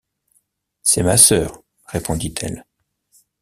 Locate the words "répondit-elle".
1.85-2.65